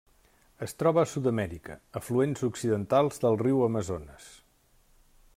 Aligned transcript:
Es 0.67 0.71
troba 0.83 1.01
a 1.01 1.09
Sud-amèrica: 1.09 1.75
afluents 1.99 2.41
occidentals 2.47 3.23
del 3.25 3.37
riu 3.43 3.61
Amazones. 3.67 4.31